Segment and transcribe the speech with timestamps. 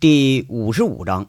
[0.00, 1.28] 第五十五章，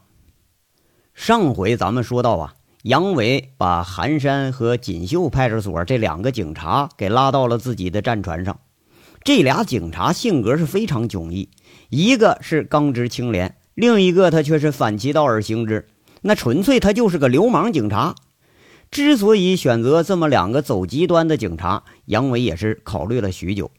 [1.12, 8.60] 上回咱们说到啊，杨伟把韩山和锦绣派出所这两个警察给拉到了自己的战船上。
[9.24, 11.50] 这俩警察性格是非常迥异，
[11.90, 15.86] 一个是刚直清廉，另一个他却是反其道而行之，
[16.22, 18.14] 那纯粹他就是个流氓警察。
[18.90, 23.70] 之所以选择这么两个走极端的警察，杨伟也是考虑了许久。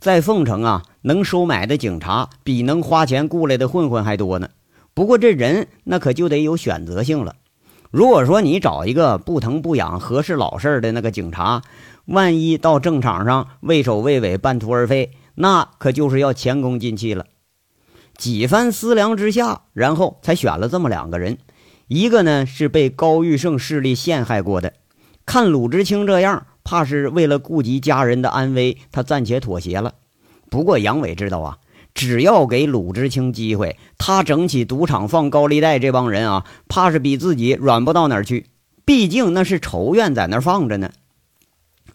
[0.00, 4.48] 在凤城啊，能收买的警察比能花钱雇来的混混还多呢。
[4.94, 7.36] 不过这人那可就得有选择性了。
[7.90, 11.62] 如果说你找一个不疼不痒、合适老实的那个警察，
[12.04, 17.26] 万一到正场上畏首畏尾、半途而废，那可就是要前功尽弃了。
[18.16, 21.38] 几番思量之下，然后才选了这么两个人。
[21.86, 24.74] 一个呢是被高玉胜势力陷害过的，
[25.24, 26.47] 看鲁智清这样。
[26.68, 29.94] 怕是为了顾及家人的安危，他暂且妥协了。
[30.50, 31.56] 不过杨伟知道啊，
[31.94, 38.48] 只要给鲁智清机会，他整起赌场放高利贷这帮人啊，怕是比自己软不到哪儿去。
[38.84, 40.90] 毕竟那是仇怨在那儿放着呢。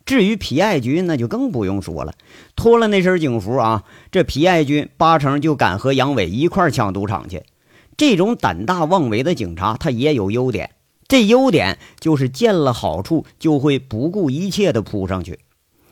[0.08, 2.16] 至于皮爱军，那就更不用说了，
[2.56, 7.44] 脱了那身警服啊，这皮爱军八成就敢和杨伟一块抢赌场去。
[7.96, 10.72] 这种胆大妄为的警察，他也有优点。
[11.08, 15.40] 这优点就是见了好处就会不顾一切的扑上去，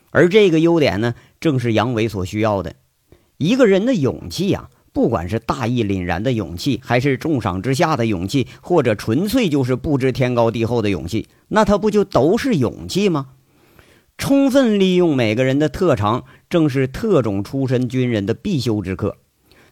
[0.10, 2.76] 而这个优点呢，正是杨伟所需要的。
[3.38, 13.30] 一个人的勇气呀，不管是大义凛然的勇气，还是重赏之下的勇气，或者纯粹就是不知天高地厚的勇气，那他不就都是勇气吗？
[14.18, 19.18] 充分利用每个人的特长，正是特种出身军人的必修之课。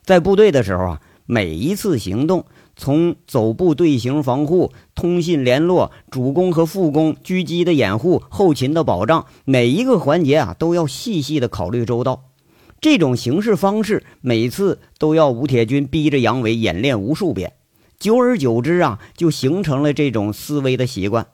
[0.03, 2.45] 在部队的时候啊，每一次行动。
[2.79, 12.29] 从走步队形防护、通信联络、主攻和副攻、狙击的掩护、后勤的保障，每一个环节啊都要细细的考虑周到。
[12.79, 17.51] 这种行事方式，每次都要吴铁军逼着杨伟演练无数遍。
[17.99, 21.27] 久而久之啊，就形成了这种思维的习惯。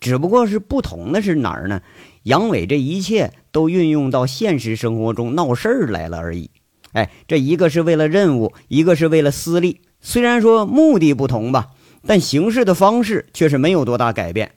[0.00, 1.80] 只不过是不同的是哪儿呢？
[2.24, 6.50] 杨伟这一切都运用到现实生活中闹事儿来了而已。
[6.92, 9.80] 哎，这一个是为了任务，一个是为了私利。
[10.00, 11.68] 虽然说目的不同吧，
[12.06, 14.52] 但行事的方式却是没有多大改变。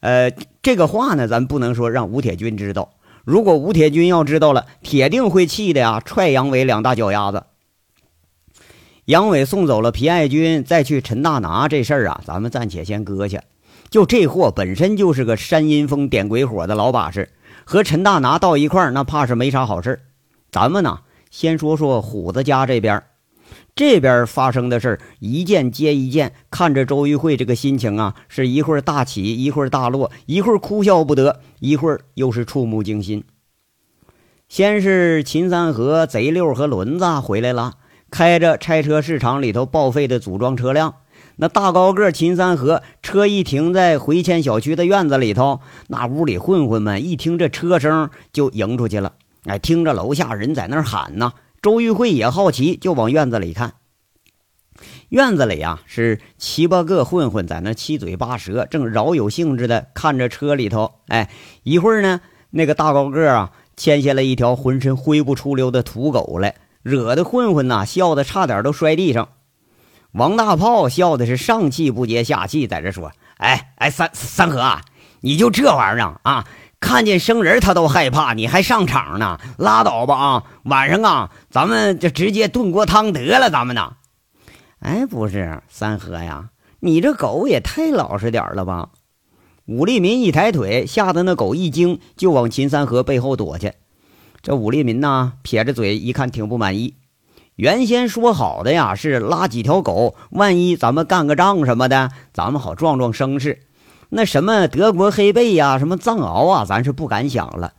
[0.00, 0.30] 呃，
[0.62, 2.92] 这个话呢，咱不能说让吴铁军知道。
[3.24, 7.44] 如果吴铁军要知道了，铁定会气的呀，踹杨伟两大脚丫子。
[9.06, 13.42] 杨伟送走了皮爱军，再去陈大拿这事儿啊，咱们暂且先搁下。
[13.90, 17.30] 就这货本身就是个山阴风点鬼火的老把式，
[17.64, 20.00] 和陈大拿到一块儿，那怕是没啥好事儿
[20.50, 21.00] 咱们呢，
[21.30, 23.02] 先说说虎子家这边。
[23.78, 33.22] 这边发生的事儿一件接一件，看着周玉慧这个心情啊，是一会儿大起，一会儿大落，一会儿哭笑不得，一会儿又是触目惊心。
[34.48, 37.74] 先是秦三河、贼六和轮子回来了，
[38.10, 40.96] 开着拆车市场里头报废的组装车辆。
[41.36, 49.12] 那大高个秦三河车一停在回迁小区的院子里头，那屋里混混们一听这车声就迎出去了，
[49.44, 51.32] 哎，听着楼下人在那喊呢。
[51.60, 53.74] 周玉慧也好奇，就往院子里看。
[55.08, 60.92] 院子里啊，是七八个混混在那七嘴八舌，正饶有兴致的看着车里头。
[61.08, 61.30] 哎，
[61.64, 62.20] 一会儿呢，
[62.50, 69.30] 那个大高个啊，牵下来一条浑身灰不出溜的土狗来，惹得混混呐笑得差点都摔地上。
[70.12, 74.82] 王大炮笑的是上气不接下气，在这说：“哎哎，三三河啊，
[75.22, 76.46] 你就这玩意儿啊？”
[76.80, 79.38] 看见生人他都害怕，你还上场呢？
[79.58, 80.44] 拉倒吧啊！
[80.64, 83.50] 晚上啊，咱们就直接炖锅汤得了。
[83.50, 83.94] 咱们呢？
[84.78, 86.50] 哎，不是三河呀，
[86.80, 88.90] 你这狗也太老实点了吧？
[89.66, 93.72] 武立民一抬腿，吓得那狗一惊，就往秦三河背后躲去。
[94.40, 96.94] 这武立民呢，撇着嘴一看，挺不满意。
[97.56, 103.62] 原先说好的呀，是拉几条狗，万一咱们干个仗什么的，咱们好壮壮声势。
[104.10, 107.74] 那什么德国黑背呀，什么藏獒啊，咱是不敢想了。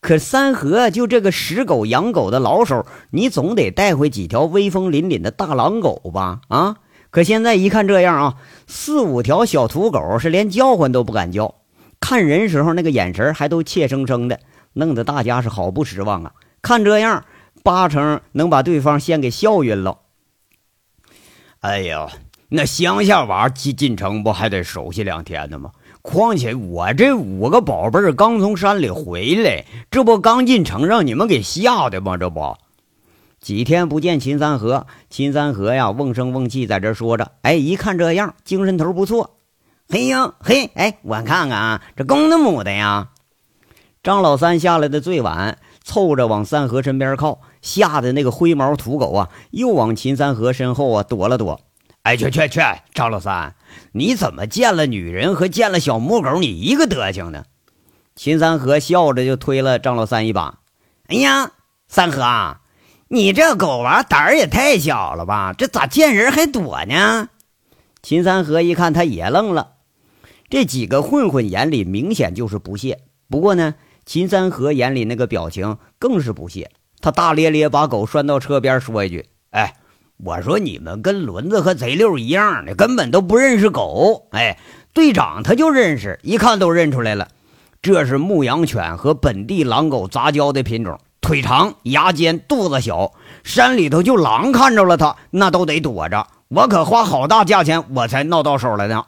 [0.00, 6.40] 可三河就这个食狗养狗的老手，你总得带回几条威风凛凛的大狼狗吧？
[6.48, 6.76] 啊！
[7.10, 8.36] 可现在一看这样啊，
[8.66, 11.56] 四五条小土狗是连叫唤都不敢叫，
[12.00, 14.40] 看人时候那个眼神还都怯生生的，
[14.74, 16.32] 弄得大家是好不失望啊。
[16.62, 17.24] 看这样，
[17.62, 19.98] 八成能把对方先给笑晕了。
[21.60, 22.08] 哎呀！
[22.54, 25.70] 那乡下娃进进城不还得熟悉两天呢吗？
[26.02, 32.16] 况且我这五个宝贝儿刚从山里回来，这不刚进城让你们给吓的吗？
[32.16, 32.56] 这不，
[33.40, 37.30] 几天不见秦三河，秦三河呀，瓮声瓮气在这说着。
[37.42, 39.38] 哎，一看这样，精神头不错。
[39.88, 43.10] 嘿呀嘿，哎，我看看啊，这公的母的呀？
[44.02, 51.60] 张老三下来的最晚，凑着往三河身边靠，吓得那个灰毛土狗啊，又往秦三河身后啊躲了躲。
[52.02, 52.60] 哎，去去去，
[52.92, 53.54] 张老三，
[53.92, 57.44] 你怎么见了女人和见了小母狗你一个德行呢？
[58.14, 60.58] 秦三河笑着就推了张老三一把。
[61.06, 61.52] 哎呀，
[61.88, 62.58] 三河，
[63.08, 65.52] 你这狗娃胆儿也太小了吧？
[65.52, 67.28] 这咋见人还躲呢？
[68.02, 69.74] 秦三河一看，他也愣了。
[70.50, 76.70] 这几个混混眼里明显就是不屑，不过呢，秦三河眼里那个表情更是不屑。
[77.00, 79.74] 他大咧咧把狗拴到车边，说一句：“哎，
[80.24, 84.28] 我说你们跟轮子和贼溜一样的，根本都不认识狗。
[84.30, 84.56] 哎，
[84.94, 87.26] 队长他就认识，一看都认出来了，
[87.82, 96.24] 这是牧羊犬和本地狼狗杂交的品种，腿长、牙尖、肚子小，山里头就狼看着了它，那都得躲着。
[96.46, 99.04] 我可花好大价钱，我才闹到手来呢。”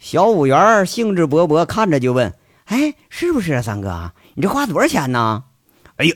[0.00, 2.32] 小五元兴致勃勃看着就问
[2.64, 4.12] ：“哎，是不是啊，三哥？
[4.34, 5.44] 你这花多少钱呢
[5.96, 6.14] ？”“哎呀，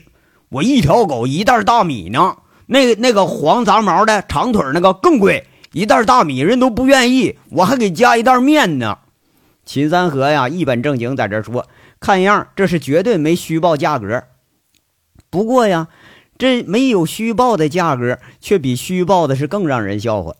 [0.49, 2.37] 我一条狗一袋大米呢。
[2.71, 8.99] 那那个黄杂毛的长腿那个更贵，一袋大米人都不愿意，我还给加一袋面呢。”
[9.65, 11.67] 秦三河呀，一本正经在这说，
[11.99, 14.23] 看样这是绝对没虚报价格。
[15.31, 15.87] 不过呀，
[16.37, 20.35] 这没有虚报的价格，却比虚报的是更让人笑话。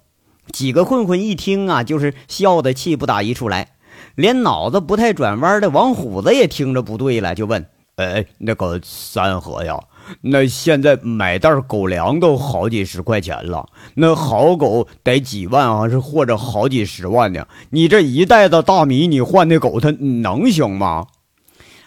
[0.51, 3.69] 几个混混一听啊，就是笑的气不打一处来，
[4.15, 7.65] 连脑子不太转弯的王虎子也听着不对了，就问
[7.97, 9.79] ：“哎，那个三河呀，
[10.21, 17.47] 那现在买袋狗粮都好几十块钱了，那好狗得几万啊，是或者好几十万呢？
[17.69, 21.07] 你这一袋子大米，你换那狗，它能行吗？”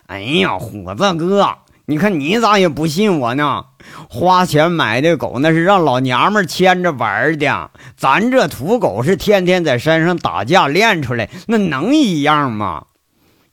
[0.07, 1.49] 哎呀，虎子哥。
[1.87, 3.65] 你看你咋也不信我呢？
[4.09, 12.87] 花钱买的狗那是让老娘们牵着玩的，咱这土狗是天天在山上打架练出来，那能一样吗？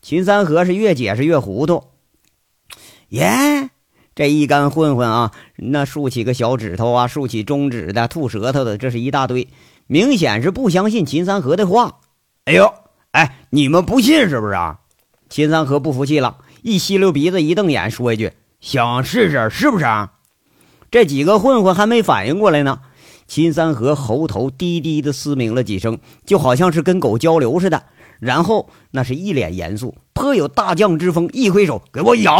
[0.01, 1.86] 秦三河是越解释越糊涂。
[3.10, 3.72] 耶，
[4.16, 9.48] 这一干混混啊，那竖起个小指头啊，竖起中指的，吐舌头的，这是一大堆，
[9.88, 12.00] 明显是不相信秦三河的话。
[12.46, 12.74] 哎呦，
[13.12, 14.80] 哎，你们不信是不是啊？
[15.30, 16.38] 秦三河不服气了。
[16.62, 20.12] 一吸溜鼻子，一瞪眼，说一句：“想试试是不是啊？”
[20.92, 22.82] 这几个混混还没反应过来呢，
[23.28, 27.84] 秦三河喉头低低的嘶鸣了几声，就好像是跟狗交流似的。
[28.20, 32.36] 然后那是一脸严肃，颇有大将之风，一挥手：“给我咬！”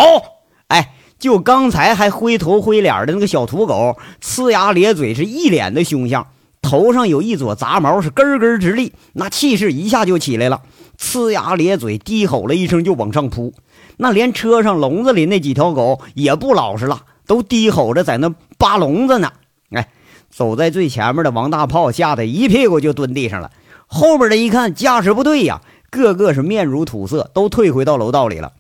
[1.20, 6.26] 就刚才还灰头灰脸的那个小土狗，呲牙咧嘴，是一脸的凶相，
[6.62, 10.62] 头上有一撮杂毛，是根根直立，那气势一下就起来了，
[10.98, 13.54] 呲牙咧嘴，低吼了一声，就往上扑。
[13.98, 19.34] 那连车上笼子里那几条狗也不老实了，都低吼着在那扒笼子呢。
[19.72, 19.90] 哎，
[20.30, 23.52] 走在最前面的王大炮吓得一屁股就蹲地上了。
[23.88, 28.54] 后边的一看架势不对呀，个个是面如土色，都退回到楼道里了。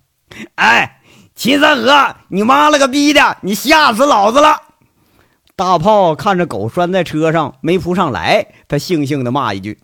[0.55, 0.98] 哎，
[1.39, 4.61] 秦三河，你妈了个逼的，你吓死老子了！
[5.55, 9.79] 大炮看着狗拴在车上没扑上来，他悻悻地骂一句。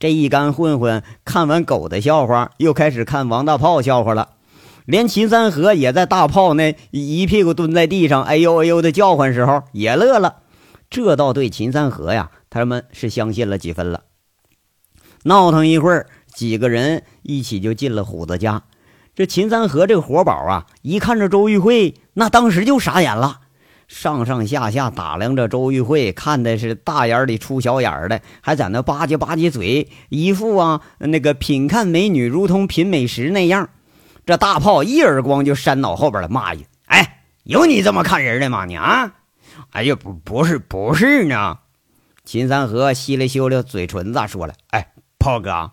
[0.00, 4.30] 这一干混混看完狗的笑话，又开始看王大炮笑话了。
[4.86, 10.38] 连秦三河也在大炮那一屁股蹲在地上，哎呦哎呦的叫唤时候也乐了，
[10.90, 14.02] 这倒对秦三河呀，他们是相信了几分了。
[15.22, 18.64] 闹腾一会儿，几个人一起就进了虎子家。
[19.20, 23.40] 这秦三河这个活宝啊，一看着周玉慧，那当时就傻眼了，
[23.86, 33.68] 上上下下打量着周玉慧，看的是大眼里出小眼的，还在那吧唧吧唧嘴，一副啊那个品看美女如同品美食那样。
[34.24, 38.64] 这大炮一耳光就扇脑后边了，骂一句：“哎，有你这么看人的吗？
[38.64, 39.12] 你啊！
[39.72, 41.58] 哎呀，不，不是，不是呢。”
[42.24, 45.72] 秦三河吸了吸了嘴唇子，说了：“哎，炮哥，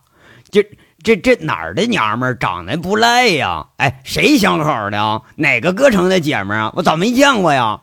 [0.51, 0.68] 这
[1.04, 3.68] 这这哪儿的娘们儿长得不赖呀？
[3.77, 5.22] 哎，谁相好的啊？
[5.36, 6.74] 哪个歌城的姐们儿啊？
[6.75, 7.82] 我咋没见过呀？”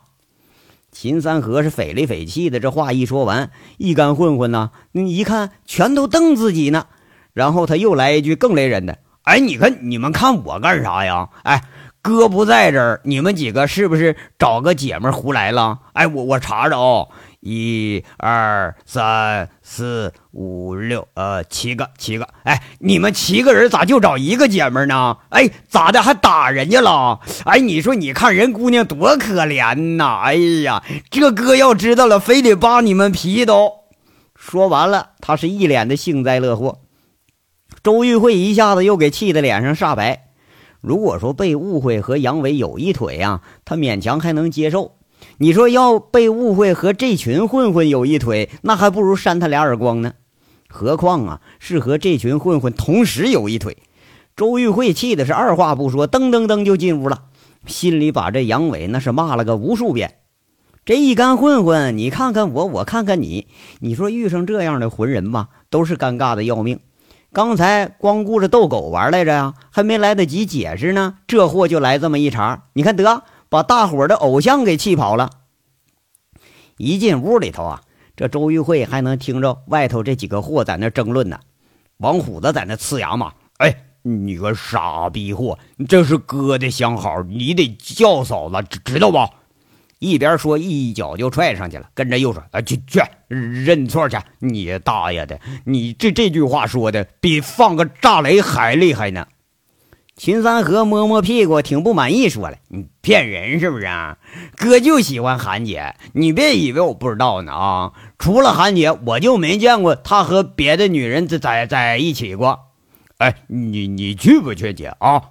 [0.91, 6.85] 秦三河是匪里匪气的，这话一说完，一干混混呢，你一看全都瞪自己呢。
[7.33, 8.97] 然后他又来一句更雷人的。
[9.23, 11.27] 哎，你看你们看我干啥呀？
[11.43, 11.61] 哎，
[12.01, 15.79] 哥不在这儿，你们几个是不是找个姐们儿胡来了？
[15.93, 17.09] 哎，我我查查哦，
[17.45, 22.27] 一二三四五六，呃，七个七个。
[22.41, 25.17] 哎，你们七个人咋就找一个姐们呢？
[25.29, 27.19] 哎，咋的还打人家了？
[27.45, 30.21] 哎，你说你看人姑娘多可怜呐！
[30.23, 30.33] 哎
[30.63, 33.71] 呀，这哥要知道了，非得扒你们皮都。
[34.35, 36.79] 说完了，他是一脸的幸灾乐祸。
[37.83, 40.29] 周玉慧一下子又给气得脸上煞白。
[40.81, 44.95] 如果说被误会和杨伟有一腿呀，他勉强还能接受。
[45.37, 50.13] 你说要被误会和这群混混有一腿，那还不如扇他俩耳光呢。
[50.69, 53.77] 何况啊，是和这群混混同时有一腿。
[54.35, 57.23] 周玉慧气的是二话不说，噔噔噔就进屋了。
[57.65, 60.15] 心里把这杨伟那是骂了个无数遍。
[60.85, 63.47] 这一干混混，你看看我，我看看你，
[63.79, 66.79] 你说遇上这样的混人吧，都是尴尬的要命。
[67.33, 72.65] 刚才光顾着逗狗玩来着呀，还没来得及解释呢，这货就来这么一茬。
[72.73, 73.23] 你看得
[73.55, 75.29] 把大伙的偶像给气跑了。
[76.75, 77.81] 一进屋里头啊，
[78.17, 81.39] 这周玉慧还能听着外头这几个货在那争论呢。
[81.99, 85.57] 王虎子在那呲牙骂：“哎，你个傻逼货，
[85.87, 89.17] 这是哥的相好，你得叫嫂子，知知道不？”
[89.99, 94.17] 一边说，一脚就踹上去了，跟着又说：“啊，去去，认错去！
[94.39, 99.25] 你大爷的，你这这句话说的比放个炸雷还厉害呢！”
[100.15, 104.17] 秦三河摸摸屁股，挺不满意，说了：“你骗人是不是啊？
[104.55, 107.91] 哥就喜欢韩姐，你别以为我不知道呢啊！
[108.17, 112.59] 除了韩姐，我就没见过他和别的女人在在在一起过。
[113.17, 115.21] 哎，你你去不去姐啊？”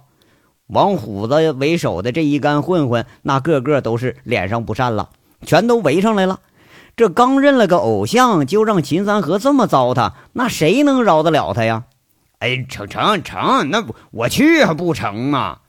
[0.67, 5.09] 王虎子为首的这一干混混，那个个都是脸上不善了，
[5.43, 6.41] 全都围上来了。
[6.95, 11.85] 这刚认了个偶像，就让秦三河这么糟蹋，那谁能饶得了他呀？
[12.39, 15.59] 哎，成成成，那我去还不成吗？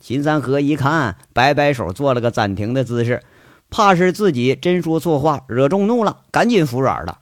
[0.00, 3.22] 秦三河一看，摆摆手，做了个暂停的姿势，
[3.70, 7.18] 怕是自己真说错话，惹众怒了，赶紧服软了。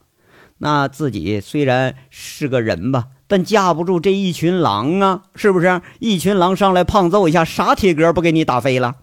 [0.57, 3.05] 那自己虽然是个人吧。
[3.25, 5.81] 但架不住这一群狼啊，是不是？
[5.97, 8.97] 一群狼上来胖揍一下，啥铁格不给你打飞了？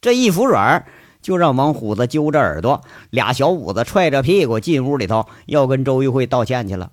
[0.00, 0.86] 这一服软，
[1.22, 6.92] 就让王虎子揪着耳朵，俩小五子踹着屁股进屋里头，要跟周玉慧道歉去了。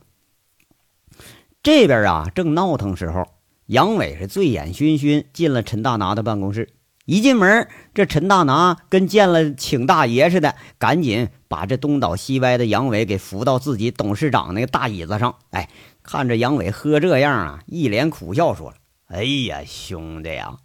[1.64, 3.26] 这边啊，正闹腾时候，
[3.66, 6.70] 杨伟是醉眼醺醺进了陈大拿的办公室。
[7.06, 15.70] 一进门，这陈大拿跟见了请大爷似的，赶紧把这东倒西歪的杨伟给扶到自己董事长那个大椅子上，哎。
[16.06, 18.76] 看着杨伟喝这样啊，一脸苦笑，说了
[19.08, 20.58] ：“哎呀，兄弟呀，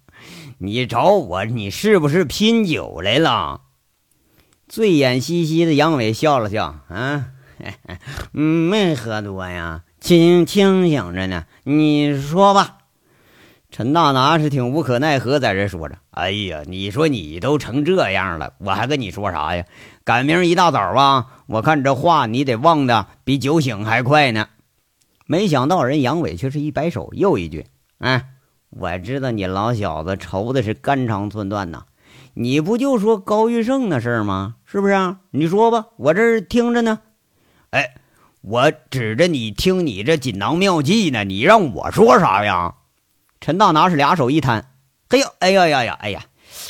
[0.57, 3.61] 你找我，你是不是拼酒来了？”
[4.67, 7.27] 醉眼兮兮的杨伟笑了笑：“啊，
[8.33, 11.45] 嗯， 没喝多呀，清清醒着呢。
[11.63, 12.77] 你说吧。”
[13.71, 19.63] 陈大拿是挺无可奈何，在这说着：“哎呀，你说你都成这样了，我还跟你说啥呀？
[20.03, 24.47] 赶明一大早啊，我看这话你得忘的比酒醒还快呢。”
[25.27, 27.67] 没想到人杨伟却是一摆手，又一句
[27.99, 28.29] ：“哎，
[28.71, 31.83] 我知道你老小子愁的是肝肠寸断呐，
[32.33, 34.55] 你不就说高玉胜那事儿吗？
[34.65, 35.19] 是不是啊？
[35.29, 37.01] 你说吧，我这儿听着呢。
[38.41, 42.75] 我指着你听你这锦囊妙计呢，你让我说啥呀？”
[43.41, 44.71] 陈大拿是俩手一摊
[45.09, 46.23] ：“嘿呦，哎呀呀呀，哎呀，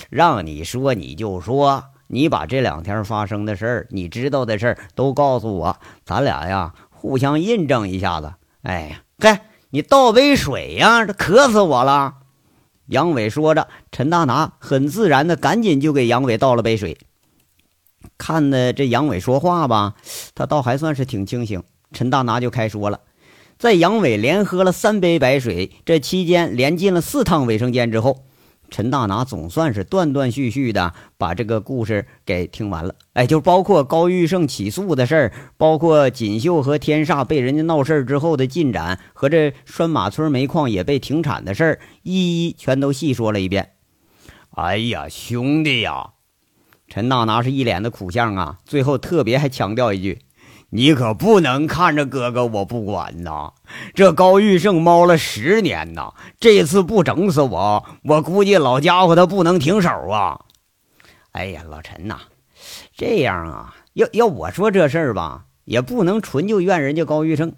[0.10, 11.06] 让你说你就说，你把这两天发生的事儿，你知道的事儿都告诉我，咱俩呀互相印证一下子。”哎呀，嘿，你倒杯水呀！
[11.06, 12.16] 这渴死我了。
[12.88, 16.98] 杨伟说着，陈大拿很自然的赶紧就给杨伟倒了杯水。
[18.20, 19.96] 看的这杨伟说话吧，
[20.36, 21.64] 他倒还算是挺清醒。
[21.92, 23.00] 陈大拿就开说了，
[23.58, 28.26] 在杨伟连喝了三杯白水，这期间连进了四趟卫生间之后。
[28.72, 43.72] 陈大拿总算是断断续续的把这个故事给听完了，哎，就包括高玉胜起诉的事儿，包括锦绣和天煞被人家闹事儿之后的进展，和这拴马村煤矿也被停产的事儿，一一全都细说了一遍。
[44.52, 46.12] 哎呀，兄弟呀，
[46.90, 50.20] 陈大拿是一脸的苦相啊，最后特别还强调一句。
[50.72, 53.54] 你可不能看着哥哥我不管呐！
[53.96, 60.42] 这高玉胜猫了十年呐，这次不整死我，我估计老家伙他不能停手啊！
[61.32, 62.20] 哎呀，老陈呐，
[62.96, 67.54] 这样啊，要要我说这事儿吧，也不能纯就怨人家高玉胜。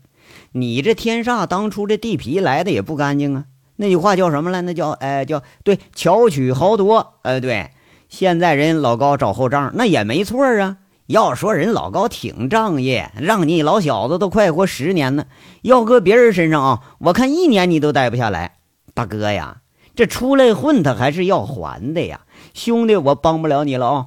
[0.53, 3.45] 你这天煞当初这地皮来的也不干净啊！
[3.75, 4.61] 那句话叫什么来？
[4.61, 7.19] 那叫哎叫对，巧取豪夺。
[7.23, 7.71] 哎对，
[8.11, 10.77] 现在人老高找后账，那也没错啊。
[11.07, 15.25] 要说人老高挺仗义，让你老小子都快活十年呢。
[15.61, 18.57] 要搁别人身上啊，我看一年你都待不下来。
[18.93, 19.61] 大哥呀，
[19.95, 22.21] 这出来混他还是要还的呀。
[22.53, 24.05] 兄弟，我帮不了你了啊。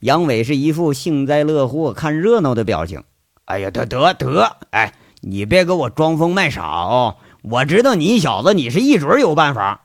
[0.00, 3.02] 杨伟是一副幸灾乐祸、看热闹的表情。
[3.46, 7.16] 哎呀，得得得，哎，你别给我装疯卖傻哦。
[7.42, 9.83] 我知道你小子，你是一准有办法。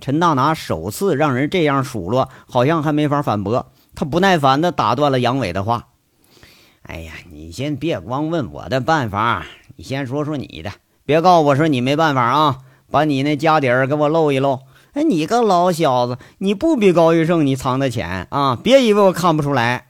[0.00, 3.70] 陈大拿首次让人这样数落，好像还没法反驳。
[3.94, 5.88] 他不耐烦地打断了杨伟的话
[6.82, 9.44] ：“哎呀，你先别光问我的办法，
[9.76, 10.72] 你先说说你的，
[11.04, 12.58] 别告诉我说你没办法啊！
[12.90, 14.60] 把你那家底儿给我露一露。
[14.92, 18.56] 哎，你个老小子，你不比高玉胜，你藏的钱啊！
[18.56, 19.88] 别以为我看不出来。”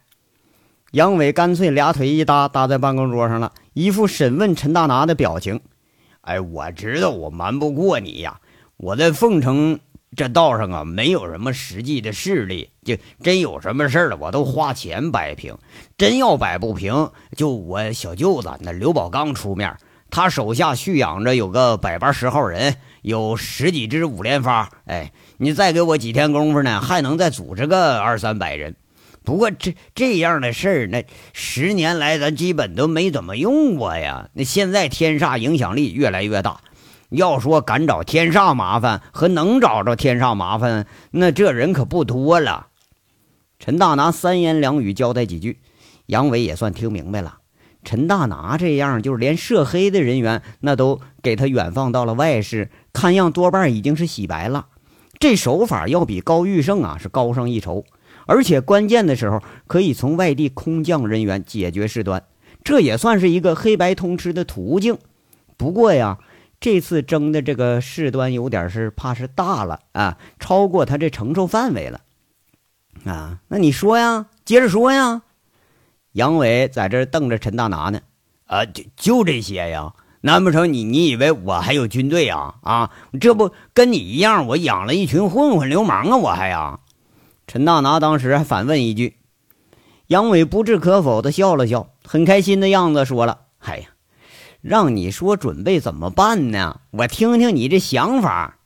[0.93, 5.61] 杨伟干脆俩腿一搭，搭在办公桌上了，一副审问陈大拿的表情。
[6.23, 8.40] “哎，我知道我瞒不过你呀，
[8.76, 9.79] 我在凤城。”
[10.17, 15.57] 这道上啊没有什么实际的势力，就真有什么事儿了，我都花钱摆平。
[15.97, 19.76] 真要摆不平，就我小舅子那刘宝刚出面，
[20.11, 24.69] 他手下蓄养着有个百八十号人，有十几支五连发。
[24.87, 28.75] 哎，你再给我几天功夫呢，还能再组织个二三百人。
[29.23, 34.29] 不过这这样的事儿，那十年来咱基本都没怎么用过呀。
[34.33, 36.61] 那现在天煞影响力越来越大。
[37.11, 42.69] 要说敢找天煞麻烦和能找着天煞麻烦，那这人可不多了。
[43.59, 45.59] 陈大拿三言两语交代几句，
[46.07, 47.38] 杨伟也算听明白了。
[47.83, 54.67] 陈大拿这样，就是连涉黑的人员那都给他远放到了外市，看样多半已经是洗白了。
[55.19, 57.85] 这手法要比高玉胜啊是高上一筹，
[58.26, 62.23] 而且关键的时候可以从外地空降人员解决事端，
[62.62, 64.97] 这也算是一个黑白通吃的途径。
[65.57, 66.19] 不过呀。
[66.61, 72.02] 这次争的这个事端有点是怕是大了啊，超过他这承受范围了
[73.07, 73.38] 啊。
[73.49, 75.23] 那你说呀，接着说呀。
[76.12, 78.00] 杨伟在这瞪着陈大拿呢，
[78.45, 79.95] 啊，就就这些呀？
[80.21, 82.57] 难不成你你以为我还有军队啊？
[82.62, 86.17] 啊，这不跟你一样，我养了一群混混流氓啊？
[86.19, 86.81] 我还呀？
[87.47, 89.17] 陈大拿当时还反问一句，
[90.09, 93.88] 杨伟不置可否的笑了笑，很开心的样子，说了：“哎呀。”
[94.62, 96.81] 让你说准备怎么办呢？
[96.90, 98.59] 我听听你这想法。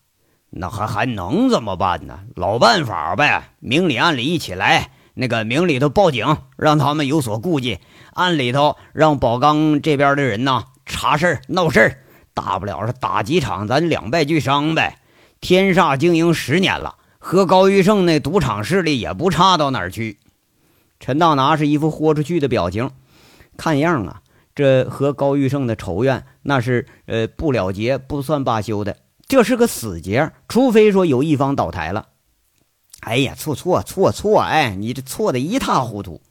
[0.51, 2.21] 那还还能怎么办呢？
[2.35, 4.91] 老办法呗，明里暗里一起来。
[5.15, 7.79] 那个明里头报警，让他们有所顾忌；
[8.13, 11.99] 暗里头让宝钢这边的人呢查事闹事。
[12.35, 14.99] 大不了是打几场，咱两败俱伤呗。
[15.41, 20.19] 天煞经营十年了，和高玉胜那赌场势力也不差到哪儿去。
[20.99, 22.91] 陈大拿是一副豁出去的表情，
[23.57, 24.23] 看样啊。
[24.55, 32.09] 这和高玉胜的仇怨，那是呃不了结不算罢休的，这是个死结，除非说有一方倒台了。
[33.01, 34.41] 哎呀，错错错错！
[34.41, 36.23] 哎，你这错的一塌糊涂。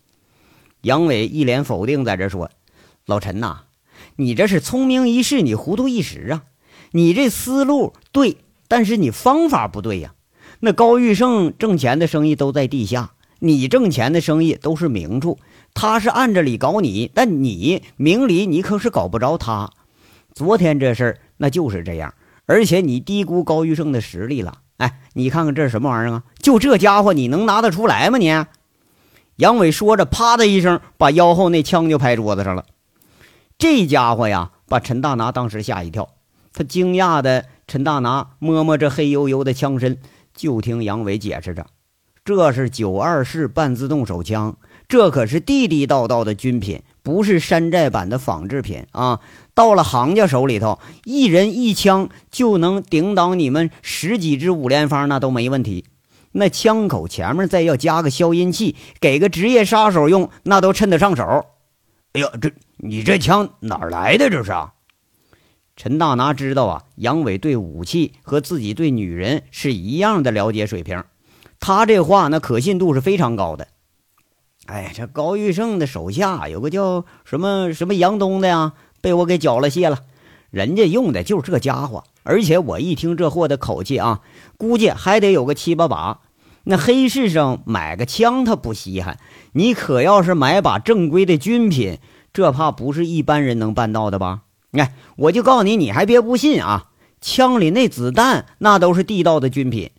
[0.82, 2.50] 杨伟一脸否定，在这说
[3.06, 3.64] ：“老陈呐，
[4.16, 6.44] 你这是聪明一世，你糊涂一时啊！
[6.92, 10.16] 你这思路对，但是你方法不对呀。
[10.62, 15.38] 那高玉胜挣钱的生意都在地下，你挣钱的生意都是明处。”
[15.74, 19.70] 他是按着理搞你，但你明里你可是搞不着他。
[20.34, 22.14] 昨天这事儿那就是这样，
[22.46, 24.60] 而且你低估高玉胜的实力了。
[24.78, 26.24] 哎，你看看这是什么玩意儿啊？
[26.40, 28.18] 就这家伙，你能拿得出来吗？
[28.18, 28.46] 你
[29.38, 32.66] 杨伟说着，啪的一声，把腰后那枪就拍桌子上了。
[33.58, 36.10] 这家伙呀，把陈大拿当时吓一跳。
[36.54, 39.98] 他惊讶的陈大拿摸摸这黑黝黝的枪身，
[40.36, 41.66] 就听杨伟解释着
[42.24, 44.56] ：“这是九二式半自动手枪。”
[44.94, 49.22] 这可是地地道道的军品，不是山寨版的仿制品啊！
[49.56, 55.86] 到了行家手里头，一人一枪就能顶挡你们十几支五连发，那都没问题。
[56.34, 61.24] 那枪口前面再要加个消音器，给个职业杀手用，那都称得上手。
[62.12, 64.30] 哎呀，这你这枪哪来的？
[64.30, 64.74] 这是啊？
[65.76, 71.04] 陈大拿知道啊，杨伟对武器和自己对女人是一样的了解水平，
[71.60, 73.70] 他这话那可信度是非常高的。
[74.68, 80.00] 哎，这高玉胜的手下有个叫什么什么杨东的呀，被我给缴了械了。
[80.52, 84.22] 人家用的就是这家伙，而且我一听这货的口气啊，
[84.56, 86.20] 估计还得有个七八把。
[86.66, 89.20] 那黑市上买个枪他不稀罕，
[89.52, 91.98] 你可要是买把正规的军品，
[92.32, 94.44] 这怕不是一般人能办到的吧？
[94.72, 96.86] 哎，我就告诉你，你还别不信啊，
[97.20, 99.92] 枪里那子弹那都是地道的军品。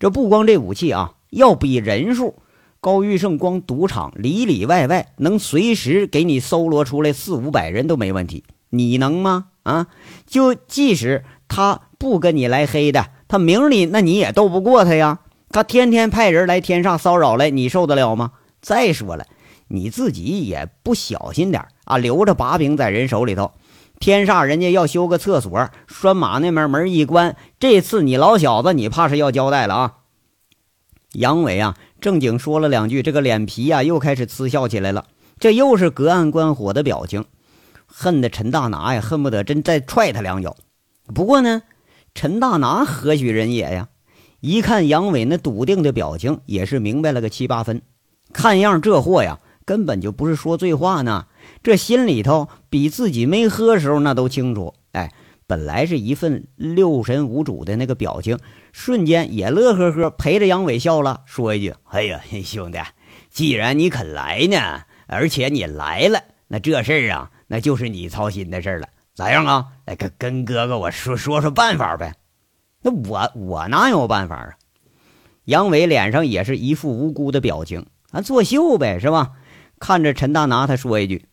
[0.00, 2.42] 这不光这武器啊，要比人数。
[2.80, 9.46] 高玉胜光赌场里里外外能随时给你搜罗出来四五百人都没问题，你能吗？
[9.64, 9.88] 啊，
[10.26, 15.18] 就即使他不跟你来黑的，他明里那你也斗不过他呀。
[15.50, 18.32] 他天天派人来天上骚扰来，你受得了吗？
[18.60, 19.26] 再说了，
[19.66, 23.52] 你自己也不小心点啊，留着把柄在人手里头。
[23.98, 29.94] 天煞人家要修个厕所，拴马那边门一关，这次你老小子你怕是要交代了啊。
[31.12, 31.76] 杨伟啊。
[32.00, 35.06] 正经说了两句，这个脸皮呀又开始呲笑起来了。
[35.40, 37.24] 这又是隔岸观火的表情，
[37.86, 40.56] 恨得陈大拿呀恨不得真再踹他两脚。
[41.14, 41.62] 不过呢，
[42.14, 43.88] 陈大拿何许人也呀？
[44.40, 47.82] 一看杨伟那笃定的表情，也是明白了个七八分。
[48.32, 51.26] 看样这货呀根本就不是说醉话呢，
[51.62, 54.74] 这心里头比自己没喝时候那都清楚。
[54.92, 55.12] 哎。
[55.48, 58.38] 本来是一份六神无主的那个表情，
[58.70, 62.78] 瞬间也乐呵呵，陪着杨伟笑了，说一句：“哎呀， 兄弟，
[63.30, 68.86] 既然你肯来呢，而且你来了，那这事儿啊，那就是你操心的事了。
[69.14, 69.68] 咋样啊？
[69.86, 72.14] 来跟跟哥哥我说说说办法呗。”
[72.82, 74.52] 那我我哪有办法啊？
[75.46, 79.32] 杨伟脸上也是一副无辜的表情，啊，作秀呗，是吧？
[79.80, 81.24] 看着陈大拿，他说一句：“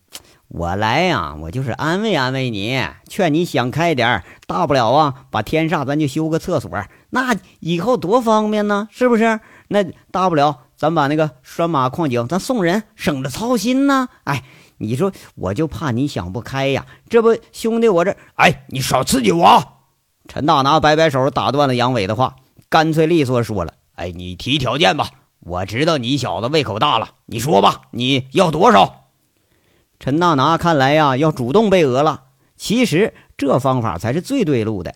[0.48, 6.70] 我来呀，我就是安慰安慰你，劝你想开点大不了啊，把天煞咱就修个厕所，
[7.10, 9.40] 那以后多方便呢，是不是？
[9.68, 9.82] 那
[10.12, 14.08] 大不了咱把那个拴马矿井咱送人，省着操心呢。
[14.22, 14.44] 哎，
[14.78, 18.16] 你说我就怕你想不开呀，这不兄弟我这……
[18.36, 19.64] 哎，你少刺激我！”
[20.28, 22.36] 陈大拿摆摆手，打断了杨伟的话，
[22.68, 25.08] 干脆利索说了：“哎，你提条件吧，
[25.40, 29.02] 我知道你小子胃口大了，你说吧，你要多少？”
[29.98, 32.24] 陈大拿看来呀，要主动被讹了。
[32.56, 34.94] 其实这方法才是最对路的。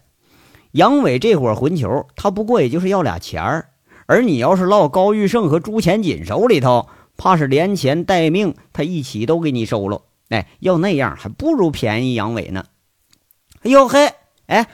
[0.73, 3.69] 杨伟这伙混球，他不过也就是要俩钱儿，
[4.07, 10.03] 而你要是落高玉胜和朱钱锦手里头，怕是连钱带命他一起都给你收了。
[10.29, 12.65] 哎，要那样还不如便宜杨伟呢。
[13.63, 14.13] 哎呦嘿，
[14.47, 14.67] 哎。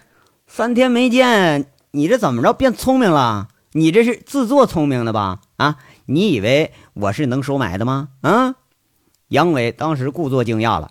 [0.48, 3.48] 三天没见，你这怎么着变聪明了？
[3.72, 5.40] 你这是自作聪明的吧？
[5.56, 8.10] 啊，你以为我是能收买的吗？
[8.20, 8.54] 啊！
[9.28, 10.90] 杨伟当时故作惊讶了，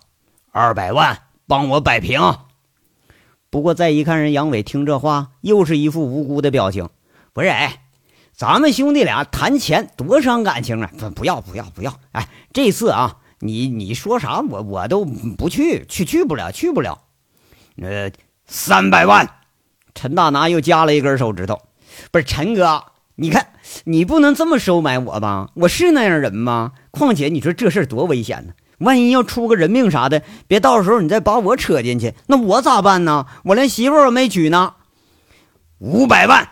[0.52, 2.20] 二百万帮我摆平。
[3.48, 6.90] 不过再一看，人杨伟听这话，又是一副无辜的表情。
[7.32, 7.84] 不是，哎，
[8.34, 10.90] 咱们兄弟俩谈钱多伤感情啊！
[10.98, 11.98] 不，不要，不要，不要！
[12.12, 17.04] 哎，这次啊，你你说啥，我我都不去，去去不了，去不了。
[17.80, 18.10] 呃，
[18.46, 19.26] 三百万。
[19.94, 21.58] 陈大拿又加了一根手指头，
[22.10, 23.54] 不是陈哥，你看
[23.84, 25.50] 你不能这么收买我吧？
[25.54, 26.72] 我是那样人吗？
[26.90, 33.26] 况且你说这事多危险呢，万一要出个人命啥的，别到时候你再把我扯进去，那我咋办呢？
[33.44, 34.74] 我连媳妇儿没娶呢。
[35.78, 36.48] 五百万，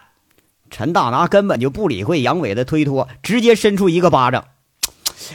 [0.70, 4.44] 陈大拿根本就不理会杨伟的推脱，直接伸出一个巴掌。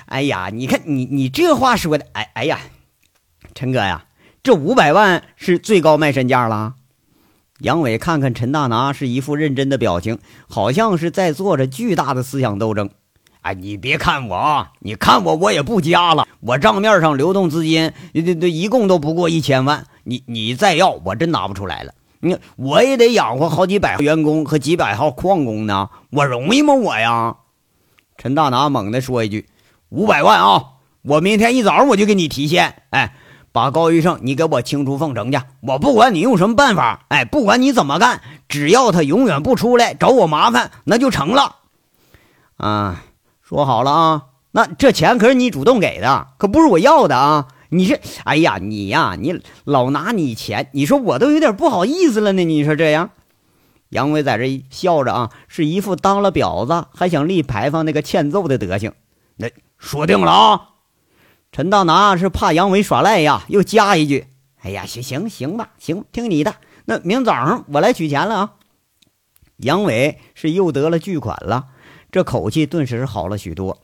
[0.06, 2.60] 哎呀，你看你你这话说的，哎哎呀，
[3.56, 4.06] 陈哥呀，
[4.44, 6.76] 这五百万是最高卖身价了。
[7.60, 10.17] 杨伟看看陈大拿，是一副认真的表情，
[10.48, 12.89] 好像是在做着巨大的思想斗争。
[13.41, 16.26] 哎，你别看我啊，你看我，我也不加了。
[16.39, 19.86] 我账面上流动资金，这这一共都不过一千万。
[20.06, 21.93] 你你再要，我真拿不出来了。
[22.22, 26.74] 你我也得养活好几百号员工和几百号矿工呢，我容易吗？
[26.74, 27.36] 我呀！
[28.17, 29.50] 陈大拿猛地说一句
[29.89, 30.63] ：“五百万啊！
[31.02, 33.15] 我明天一早我就给你提现。”哎。
[33.51, 35.39] 把高玉胜，你给我清除凤城去！
[35.62, 41.55] 我不管你用什么办法，哎，不管你怎么干，只要他永远不出来找我麻烦，那就成了。
[42.57, 43.03] 啊，
[43.41, 47.47] 说好了啊，那这钱可是你主动给的，可不是我要的啊！
[47.69, 52.43] 你这，哎呀，你呀，你老拿你钱，你说我都有点不好意思了呢。
[52.43, 53.12] 你说这样，
[53.89, 58.93] 杨伟在这笑着啊，是一副当了婊子还想立牌坊那个欠揍的德行。
[59.38, 60.62] 那说定了啊。
[61.51, 64.27] 陈大拿是怕杨伟耍赖呀，又加一句
[64.62, 66.55] ：“哎呀，行行行吧，行，听你的。
[66.85, 68.53] 那明早上我来取钱了啊。”
[69.57, 71.67] 杨伟是又得了巨款了，
[72.12, 73.81] 这口气顿时好了许多。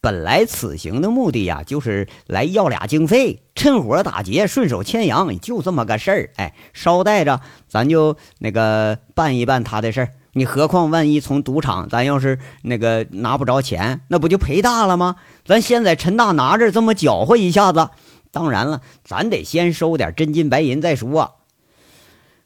[0.00, 6.30] 本来此行的目的呀，就是来要俩经费，趁火打劫，顺手牵羊，就这么个事儿。
[6.36, 10.10] 哎，捎带着咱就那个办一办他的事儿。
[10.36, 15.16] 你何况万一从赌场咱要是那个拿不着钱，那不就赔大了吗？
[15.46, 17.88] 咱先在陈大拿着这么搅和一下子。
[18.30, 21.36] 当然了，咱得先收点真金白银再说。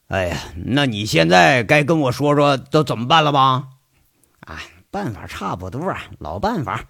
[0.07, 3.65] 哎呀，那你现在该跟我说说都怎么办了吧？
[4.39, 4.61] 啊，
[4.93, 6.85] 办法差不多啊，老办法，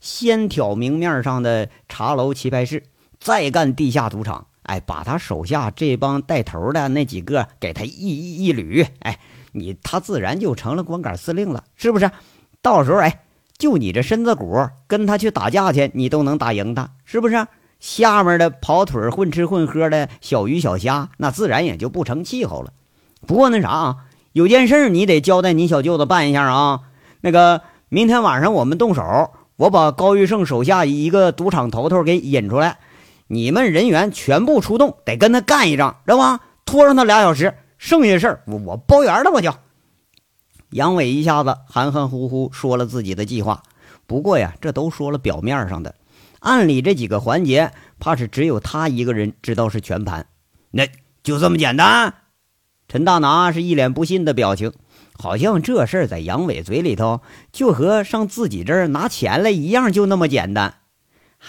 [0.00, 2.84] 先挑明面上的茶楼棋牌室，
[3.20, 4.46] 再干地下赌场。
[4.62, 9.18] 哎，把他手下这帮带头的那几个给他一一一捋，哎。
[9.56, 12.10] 你他自然就成了光杆司令了，是不是？
[12.60, 13.22] 到时候哎，
[13.56, 17.46] 就你这身子骨，跟他去打架去，你都能打赢他，是不是？
[17.80, 22.72] 下面的跑腿混吃混喝的小鱼小虾，那自然也就不成气候了。
[23.26, 23.96] 不过那啥啊，
[24.32, 26.80] 有件事你得交代你小舅子办一下啊。
[27.22, 32.78] 那个明天晚上我们动手，我把高玉胜手下一个赌场头头给引出来，
[33.26, 36.40] 你们人员全部出动，得跟他干一仗，知道吧？
[36.64, 37.54] 拖上他俩小时。
[37.78, 39.52] 剩下事儿我我包圆了，我就。
[40.70, 43.62] 杨伟一下子含含糊糊说了自己的计划，
[44.06, 45.94] 不过呀，这都说了表面上的，
[46.40, 50.26] 暗里这几个环节，怕是只有他一个人知道是全盘。
[50.70, 50.88] 那
[51.22, 52.14] 就这么简单？
[52.88, 54.72] 陈大拿是一脸不信的表情，
[55.12, 57.20] 好像这事儿在杨伟嘴里头
[57.52, 60.74] 就和上自己这儿拿钱来一样，就那么简单。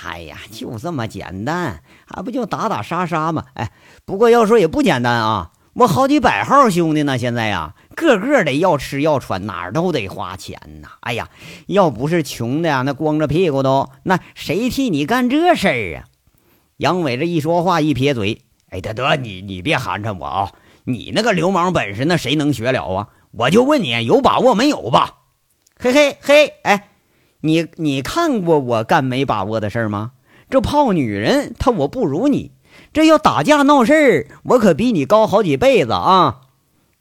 [0.03, 3.45] 哎呀，就这么简单，还不就打打杀杀吗？
[3.55, 3.71] 哎，
[4.05, 5.51] 不过要说也不简单啊。
[5.77, 10.89] 我好几百号兄弟呢，现在呀，个个得要吃要穿，哪儿都得花钱呐。
[11.01, 11.29] 哎呀，
[11.67, 16.05] 要不是穷的呀，那光着屁股都，那谁替你干这事儿啊？
[16.77, 20.51] 杨伟这一说话，一撇嘴，哎，得得，你你别寒碜我啊！
[20.85, 23.09] 你那个流氓本事，那谁能学了啊？
[23.29, 25.17] 我就问你，有把握没有吧？
[25.77, 26.89] 嘿嘿嘿，哎，
[27.41, 30.13] 你你看过我干没把握的事儿吗？
[30.49, 32.49] 这泡女人，他我不如你；
[32.93, 36.41] 这要打架闹事儿，我可比你高好几辈子啊！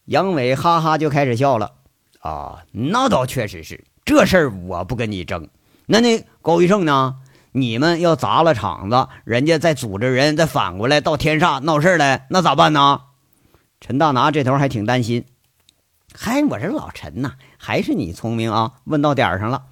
[0.04, 1.72] 杨伟哈哈就开始笑了。
[2.20, 5.48] 啊，那倒确实是，这事儿我不跟你争。
[5.86, 7.16] 那那高玉胜呢？
[7.52, 13.00] 你们要砸了场子，人家再组织人再反过来到天煞闹事儿来，那咋办呢？
[13.80, 15.24] 陈大拿这头还挺担心。
[16.14, 19.64] 嗨，我说老陈呐，还是你聪明啊，问到点儿上了。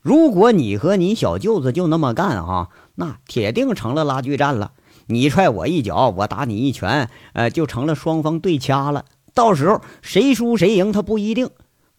[0.00, 4.72] 如果你和你小舅子就那么干啊，那铁定成了拉锯战了。
[5.06, 9.04] 你踹我一脚，我打你一拳，呃，就成了双方对掐了。
[9.34, 11.50] 到时候谁输谁赢，他不一定。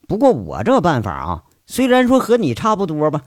[0.07, 3.21] 不过我这办法啊，虽然说和你差不多吧，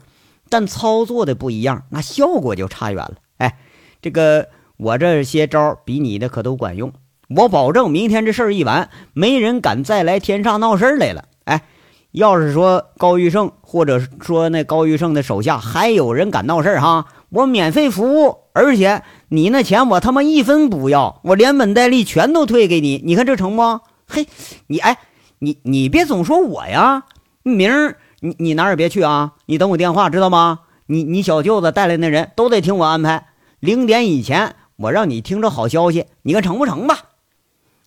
[0.49, 3.15] 但操作的不一样，那效果就差远了。
[3.37, 3.57] 哎，
[4.01, 6.93] 这个我这些招比你的可都管用。
[7.29, 11.25] 我保证，明天这事儿一完，没人敢再来天煞闹事儿来了。
[11.43, 11.63] 哎，
[12.11, 23.01] 要是说高玉胜，或者说那高玉胜的手下还有人敢闹事儿哈，我免费服务，而且你那钱我他妈一分不要，我连本带利全都退给你。
[23.05, 23.81] 你看这成不？
[24.07, 24.25] 嘿，
[24.67, 24.99] 你哎，
[25.39, 27.03] 你你别总说我呀，
[27.43, 30.61] 明儿你你哪儿也别去啊，你等我电话知道吗？
[30.85, 33.27] 你你小舅子带来那人都得听我安排，
[33.59, 36.99] 零点以前我让你听着好消息，你看成不成吧？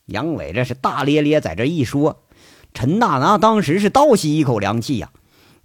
[0.05, 2.23] 杨伟这是大咧咧在这一说，
[2.75, 5.09] 陈大拿当时是倒吸一口凉气呀，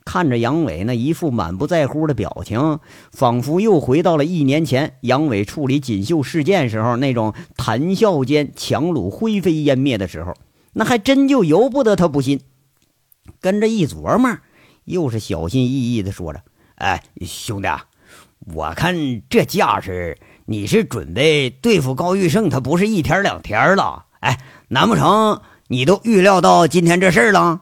[0.05, 2.79] 看着杨伟那一副满不在乎的表情，
[3.11, 10.33] 仿佛又回到了一年前杨伟处理锦绣事件时候那种谈笑间强掳灰飞烟灭的时候，
[10.73, 12.39] 那还真就由不得他不信。
[13.41, 14.37] 跟着一琢磨，
[14.85, 16.41] 又是小心翼翼的说着
[16.77, 17.67] ：“哎，兄弟，
[18.53, 18.95] 我看
[19.27, 27.61] 这架势，你是准备对付高玉胜，他不是一天两天了。”哎，难不成你都预料到今天这事儿了？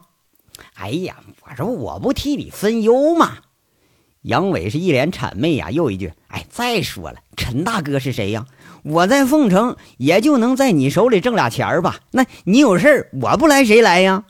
[0.74, 1.16] 哎呀，
[1.56, 3.38] 说我不替你分忧吗？
[4.22, 8.46] 杨伟是一脸谄媚呀，又一句：“哎，再说了，陈大哥是谁呀？
[8.82, 12.00] 我在凤城也就能在你手里挣俩钱吧？
[12.10, 14.24] 那你有事儿，我不来谁来呀？”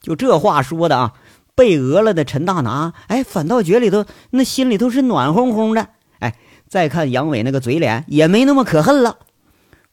[0.00, 1.14] 就这话说的啊，
[1.54, 5.88] 被讹了的陈大拿，哎，反倒觉里头那心里头是暖烘烘的。
[6.20, 6.36] 哎，
[6.68, 9.18] 再看杨伟那个嘴脸，也没那么可恨了。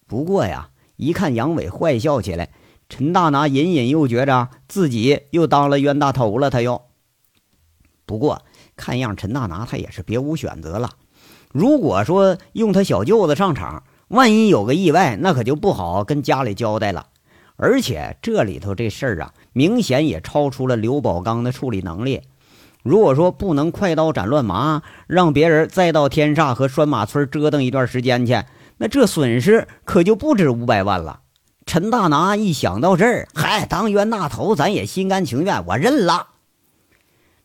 [0.07, 0.69] 不过呀。
[0.97, 2.51] 一看杨伟坏笑起来，
[2.89, 6.49] 陈大拿隐隐又觉着自己又当了冤大头了。
[6.49, 6.81] 他又
[8.05, 8.43] 不过
[8.75, 10.91] 看样陈大拿他也是别无选择了。
[11.51, 17.07] 如果说用他小舅子上场，万一有个意外，那可就不好跟家里交代了。
[17.55, 22.21] 而且这里头这事儿啊，明显也超出了刘宝刚的处理能力。
[22.83, 28.43] 如果说不能快刀斩乱麻，让别人再到天煞和拴马村折腾一段时间去。
[28.77, 31.21] 那这损失可就不止五百万了。
[31.65, 36.27] 陈大拿一想到这儿，嗨，当冤大头，咱也心甘情愿，我认了。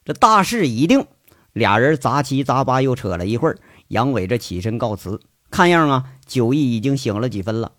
[0.05, 1.07] 这大事已定，
[1.53, 3.59] 俩人杂七杂八又扯了一会儿。
[3.89, 7.73] 杨伟这起身告辞，看样啊，酒意已经醒了几分了。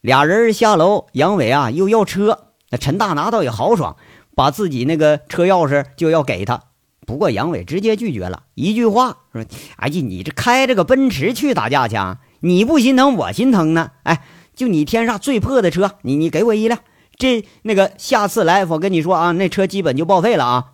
[0.00, 3.96] 俩人下楼，杨伟啊又要车，那陈大拿倒也豪爽，
[4.34, 6.62] 把自己那个车钥匙就要给他。
[7.06, 9.44] 不过杨伟直接拒绝了，一句话说
[9.76, 13.92] ：“哎呀，你这开着个奔驰去打架去啊？”你不心疼，我心疼呢。
[14.02, 14.22] 哎，
[14.56, 16.80] 就你天上最破的车，你你给我一辆。
[17.18, 20.72] 这那个下次来，我跟你说啊，那车基本就报废了啊。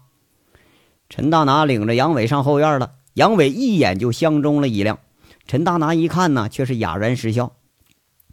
[1.10, 5.00] 陈大拿领着杨伟上后院了，杨伟一眼就相中了一辆。
[5.46, 7.52] 陈大拿一看呢，却是哑然失笑。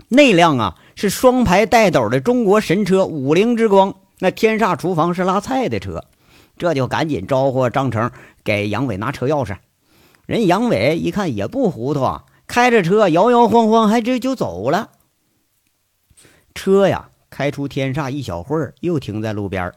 [0.08, 3.96] 那辆啊，是双排带斗的中国神车五菱之光。
[4.20, 6.06] 那天煞厨房是拉菜的车，
[6.58, 8.12] 这就赶紧招呼张成
[8.44, 9.58] 给杨伟拿车钥匙。
[10.26, 12.26] 人杨伟一看也不糊涂啊。
[12.48, 14.90] 开着车摇摇晃晃，还这就走了。
[16.54, 19.76] 车呀，开出天煞一小会儿，又停在路边儿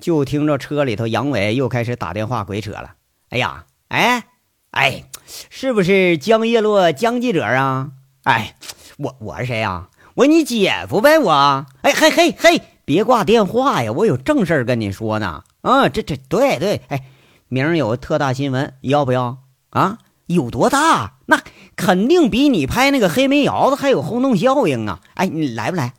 [0.00, 2.94] 就听着车里头杨伟又开始打电话鬼扯了。
[3.30, 4.24] 哎呀，哎
[4.70, 7.90] 哎，是不是江叶落江记者啊？
[8.24, 8.56] 哎，
[8.98, 9.88] 我我是谁呀？
[10.14, 11.66] 我你姐夫呗，我。
[11.82, 15.44] 哎嘿嘿嘿，别挂电话呀，我有正事跟你说呢。
[15.62, 17.04] 啊，这这对对，哎，
[17.48, 19.38] 明儿有个特大新闻，要不要
[19.70, 19.98] 啊？
[20.26, 21.18] 有多大？
[21.26, 21.40] 那
[21.76, 25.00] 肯定比你拍那个黑煤窑子还有轰动效应啊！
[25.14, 25.94] 哎，你来不来？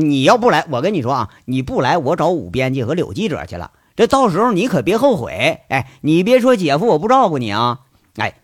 [0.00, 3.70] 你要不来，我跟你说啊，你不来，我找武编辑和柳记者去了。
[3.96, 5.60] 这到时候你可别后悔。
[5.70, 7.80] 哎，你别说姐夫我不照顾你啊！
[8.16, 8.34] 哎，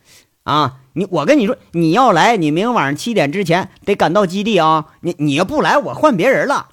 [0.45, 4.87] 啊，你我跟你说，你要来，你明晚上七点之前得赶到基地啊！
[5.03, 6.69] 你你要不来，我换别人了。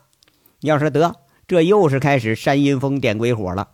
[0.62, 1.16] 要是得，
[1.46, 3.68] 这又是开始山阴风点鬼火了。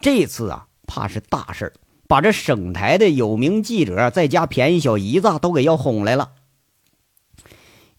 [0.00, 1.72] 这次啊，怕是大事儿。
[2.06, 6.30] 把这省台的有名记者再加便宜小姨子都给要哄来了。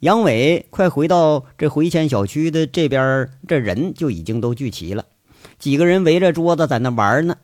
[0.04, 5.06] 杨伟快回到这回迁小区的这边，这人就已经都聚齐了。
[5.58, 7.38] 几个人围着桌子在那玩呢。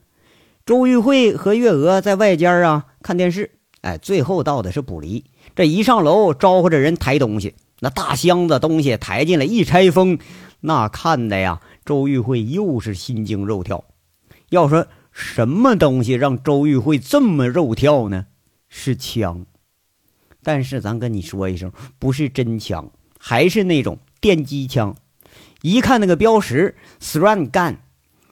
[0.66, 3.52] 周玉慧和月娥在外间啊看电视。
[3.80, 5.24] 哎，最后到的是卜离，
[5.56, 10.20] 这一上楼招呼着人抬东西，那大箱子东西抬进来一拆封，
[10.60, 13.86] 那看的呀，周玉慧又是心惊肉跳。
[14.50, 18.26] 要说什么东西让周玉慧这么肉跳呢？
[18.68, 19.46] 是枪，
[20.44, 24.96] 但是咱跟你说一声，不是真枪，还是那种电击枪。
[25.62, 27.78] 一看那个标识，Sran Gun，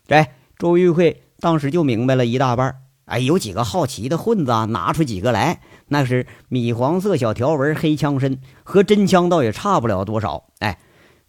[0.08, 2.76] 哎，周玉慧当时就明白了一大半。
[3.06, 10.46] 哎，有几个好奇的混子啊，拿出几个来，那是米黄色小条纹黑枪身，和真枪倒也差不了多少。
[10.60, 10.78] 哎，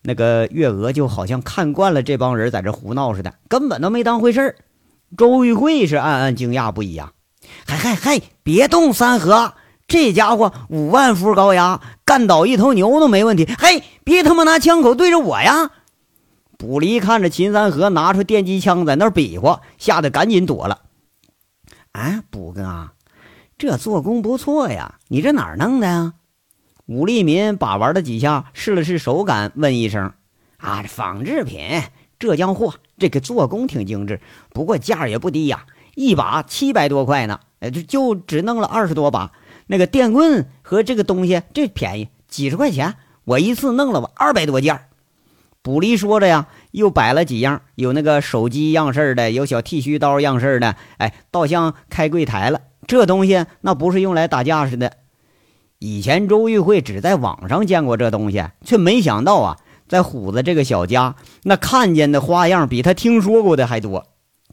[0.03, 4.57] 那个月娥就好像看惯了这帮人在这胡闹似的，根本都没当回事儿。
[5.17, 7.13] 周玉慧是暗暗惊讶不已啊！
[7.67, 9.55] 嗨嗨嗨，别动三河，
[9.89, 13.49] 这家伙五万伏高压，干倒一头牛都没问题。
[13.59, 15.71] 嘿，别他妈拿枪口对着我呀！
[16.59, 20.81] 卜离看着秦三河拿出电击枪在那比划，吓得赶紧躲了。
[21.93, 22.91] 啊，卜哥，
[23.57, 26.13] 这做工不错呀，你这哪儿弄的呀？
[26.85, 30.13] 武立民把玩了几下，试了试手感，问一声
[30.59, 31.83] ：“啊，仿制品，
[32.19, 34.21] 浙江货，这个做工挺精致，
[34.51, 37.41] 不过价也不低呀，一把七百多块呢。
[37.61, 39.33] 哎，就就只弄了二十多把。
[39.69, 44.81] 那个电棍和这个东西，这便宜，几十块钱，我一次弄了我二百多件。”
[45.61, 52.61] 卜离说着呀，又摆了几样，有那个手机样式的，有小剃须刀样式的，哎，倒像开柜台了。
[52.87, 54.93] 这东西那不是用来打架似的。
[55.79, 64.07] 以前周玉慧只在网上见过这东西，却没想到啊，在虎子这个小家，那看见的花样比他听说过的还多。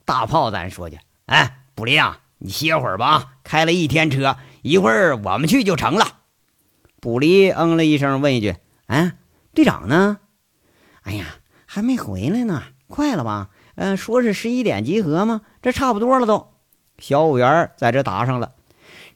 [0.03, 0.99] 大炮，咱说去。
[1.27, 6.07] 哎，卜离啊，你歇会儿吧，开了一天车，一会儿我们去就成了。
[6.99, 8.55] 卜离嗯了一声，问一句
[8.87, 9.15] ：“哎，
[9.53, 10.17] 队长呢？”
[11.05, 11.25] 哎呀，
[11.67, 13.49] 还没回来呢，快了吧？
[13.75, 15.41] 嗯，说是十一点集合吗？
[15.61, 16.47] 这差不多了都。
[16.97, 18.53] 小五元在这答上了。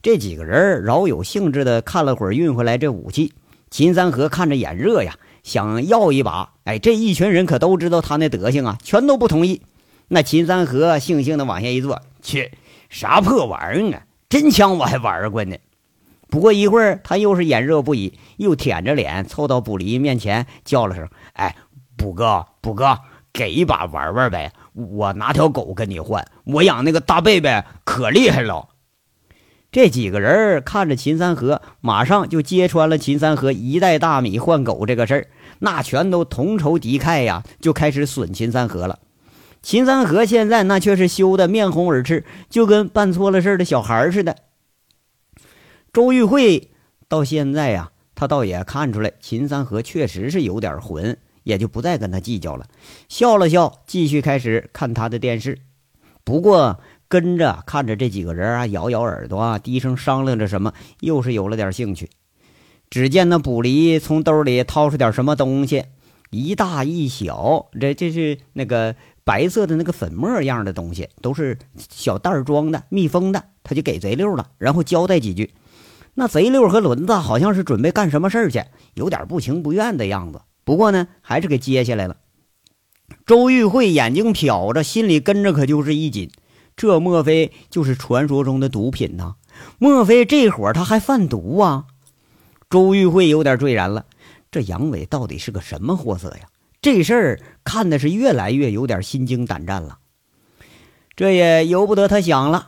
[0.03, 3.33] 这几个人饶有兴致的看了会儿运回来这武器。
[3.71, 6.53] 秦三河看着眼热呀，想要一把。
[6.65, 9.63] 哎，这一群人可都知道他那德行啊，全都不同意。
[10.09, 12.51] 那秦三河悻悻的往下一坐，切，
[12.87, 14.03] 啥破玩意儿啊？
[14.29, 15.57] 真枪我还玩过呢。
[16.29, 21.55] 不过一会儿，他又是眼热不已，又舔着脸凑到卜离面前叫了声：“哎。”
[21.99, 22.97] 卜哥，卜哥，
[23.33, 24.53] 给一把玩玩呗！
[24.71, 28.69] 我拿条狗跟你换，我养那个大贝贝可厉害了。
[29.69, 35.27] 这几个人看着秦三河，马上就揭穿了秦三河一袋大米换狗这个事儿，
[35.59, 38.99] 那全都同仇敌忾呀，就开始损秦三河了。
[39.61, 44.35] 秦三河现在那却是羞得面红耳赤，就跟办错了事的小孩似的。
[45.93, 46.71] 周玉慧
[47.07, 51.17] 到现在呀，他倒也看出来秦三河确实是有点混。
[51.43, 52.67] 也就不再跟他计较了，
[53.07, 55.57] 笑了笑，继续开始看他的电视。
[56.23, 62.07] 不过跟着看着这几个人啊，摇摇耳朵啊，低声商量着什么，又是有了点兴趣。
[62.91, 65.85] 只见那卜离从兜里掏出点什么东西，
[66.29, 71.57] 一大一小，这这是那个白色的那个粉末样的东西，都是
[71.89, 73.43] 小袋装的，密封的。
[73.63, 75.53] 他就给贼溜了，然后交代几句。
[76.15, 80.41] 那贼溜和轮子好像是准备干什么事儿去，有点不情不愿的样子。
[80.63, 82.17] 不过呢，还是给接下来了。
[83.25, 86.31] 周玉慧眼睛瞟着，心里跟着可就是一紧。
[86.75, 89.35] 这莫非就是传说中的毒品呢？
[89.77, 91.85] 莫非这伙他还贩毒啊？
[92.69, 94.05] 周玉慧有点坠然了。
[94.51, 96.47] 这杨伟到底是个什么货色呀？
[96.81, 99.99] 这事儿看的是越来越有点心惊胆战了。
[101.15, 102.67] 这也由不得他想了。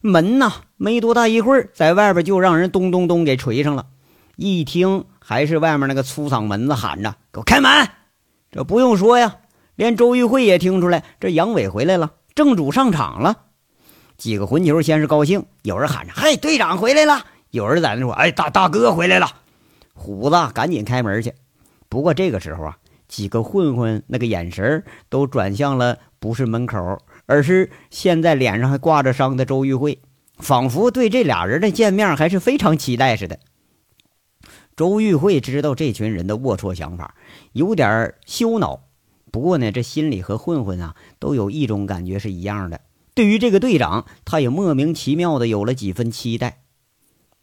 [0.00, 3.86] 门呐，没多大一会儿，在外边就让人咚咚咚给锤上了。
[4.36, 5.04] 一听。
[5.24, 7.70] 还是外面那个粗嗓门子喊着：“给我开门！”
[8.50, 9.36] 这不用说呀，
[9.76, 13.38] 连周玉慧也听出来，这杨伟回来了，正主上场了。
[14.18, 19.30] 几个混球先是高兴，有人喊着：“嘿，队长回来了！”有人在那说：“哎，大大哥回来了！”
[19.94, 21.32] 虎子赶紧开门去。
[21.88, 22.76] 不过这个时候啊，
[23.12, 29.98] 几个混混那个眼神都转向了，不是门口，而是现在脸上还挂着伤的周玉慧，
[30.38, 33.38] 仿佛对这俩人的见面还是非常期待似的。
[34.74, 37.14] 周玉慧知道这群人的龌龊想法，
[37.52, 38.84] 有点羞恼。
[39.30, 42.80] 不过呢，这心里和混混啊都有一种感觉是一样的。
[43.12, 46.62] 对于这个队长，他也莫名其妙的有了几分期待。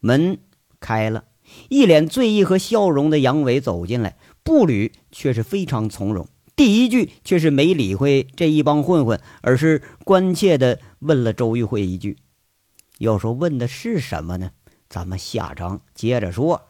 [0.00, 0.38] 门
[0.80, 1.26] 开了，
[1.68, 6.28] 一脸醉意和笑容的杨伟走进来，步履却是非常从容。
[6.56, 12.18] 第一句却是没理会这一帮混混，而是关切的问了周玉慧一句
[12.98, 14.50] ：“要说问的是什么呢？
[14.88, 16.62] 咱们下章接着说。”